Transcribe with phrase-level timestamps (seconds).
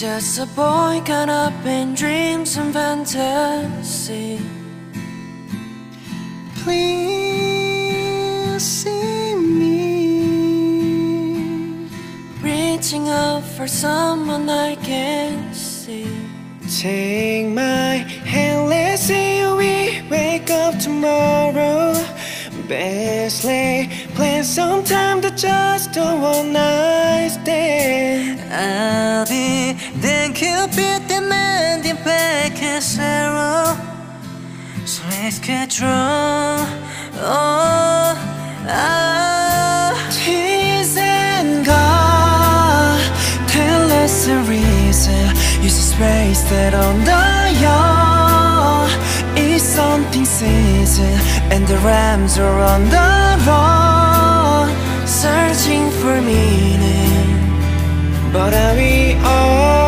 [0.00, 4.40] Just a boy caught up in dreams and fantasy.
[6.64, 10.26] Please see me.
[12.42, 16.08] Reaching out for someone I can't see.
[16.80, 21.94] Take my hand, let's say we wake up tomorrow.
[22.66, 28.40] Best lay plan sometime to just do one night stand.
[30.34, 33.78] Cupid demanding back his arrow.
[35.08, 36.68] Let's get drunk.
[37.22, 38.18] Oh,
[38.66, 39.94] ah.
[40.10, 42.98] Tease and God,
[43.46, 45.24] tell us the reason
[45.62, 47.26] you just wasted on the
[47.62, 48.90] yacht.
[49.36, 51.14] It's something season,
[51.52, 54.68] and the rams are on the run,
[55.06, 57.38] Searching for meaning.
[58.32, 59.83] but are we all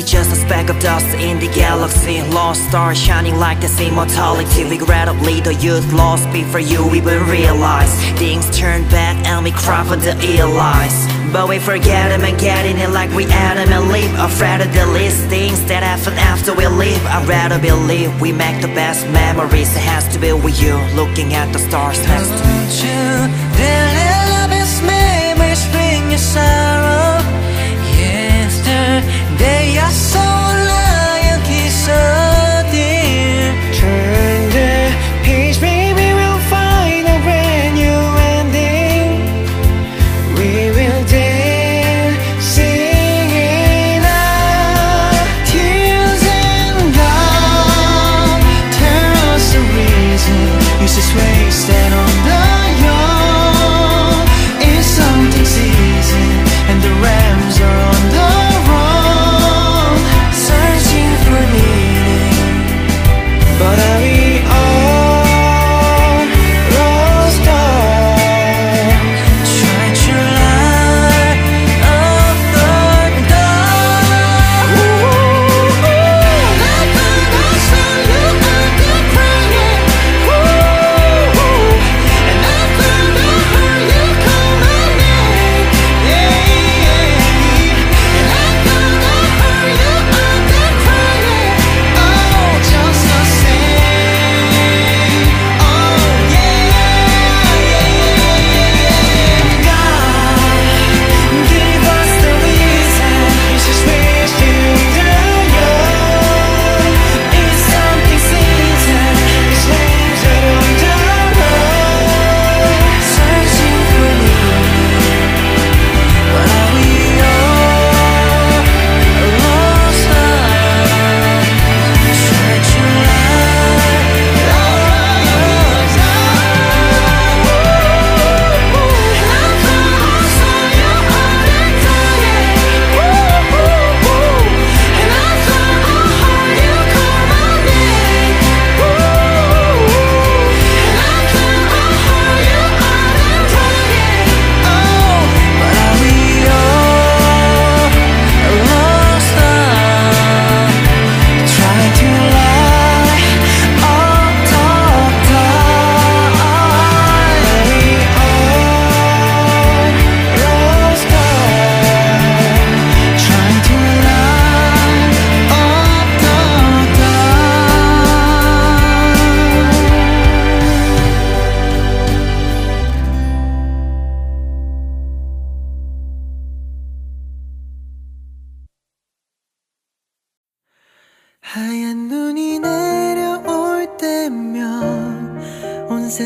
[0.00, 2.22] We just a speck of dust in the galaxy.
[2.32, 6.24] Lost stars shining like this immortality Regrettably the youth lost.
[6.32, 7.92] Before you even realize.
[8.18, 10.96] Things turn back and we cry for the allies
[11.34, 14.62] But we forget them and get in it like we add Adam and Leave Afraid
[14.62, 17.04] of the least things that happen after we leave.
[17.04, 19.68] I'd rather believe we make the best memories.
[19.76, 22.56] It has to be with you looking at the stars next to me.
[22.56, 23.76] Don't you
[24.08, 26.16] let love is memories bring you
[29.40, 29.99] Yesterday I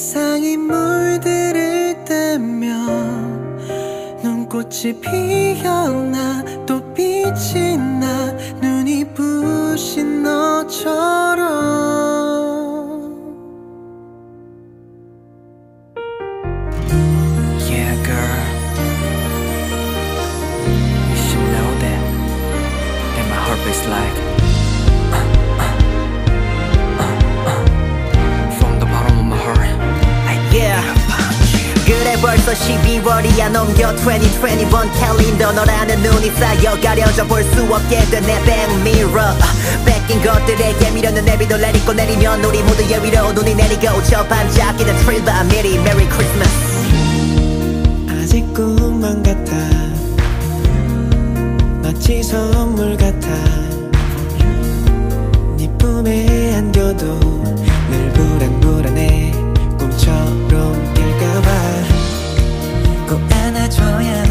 [0.00, 3.58] 세상이 물들을 때면
[4.22, 8.32] 눈꽃이 피어나 또 빛이 나
[8.62, 11.19] 눈이 부신 너처럼
[32.50, 33.48] 벌써 12월이야.
[33.50, 39.34] 넘겨 2021 캘린더 너라는 눈이 쌓여 가려져 볼 수 없게 된내 백미러
[39.84, 45.44] 뺏긴 것들 그들에게 미련은 내비도 내리고 내리면 우리 모두의 위로 눈이 내리고 저 반짝이는 트릴바
[45.44, 46.50] 미리 메리 크리스마스
[48.08, 49.52] 아직 꿈만 같아.
[51.82, 53.28] 마치 선물 같아
[63.70, 64.29] throw you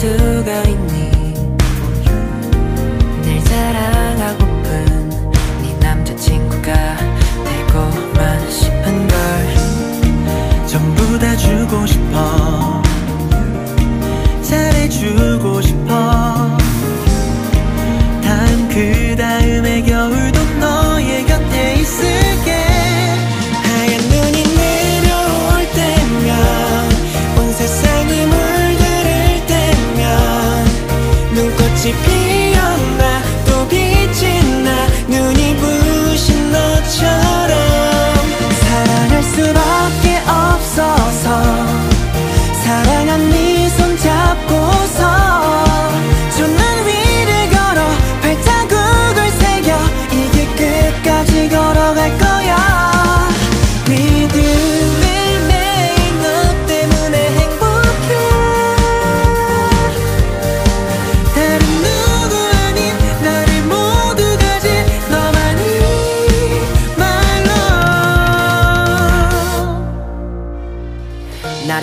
[0.00, 0.79] 수가 있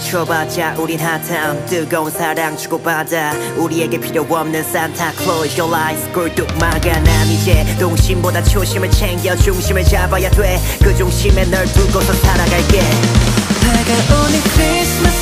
[0.00, 7.00] 추워봤자 우린 핫함 뜨거운 사랑 주고받아 우리에게 필요 없는 산타 Close your eyes 꿀뚝 막아
[7.00, 12.80] 난 이제 동심보다 초심을 챙겨 중심을 잡아야 돼그 중심에 널 두고서 살아갈게.
[13.60, 15.13] 다가오는 크리스마스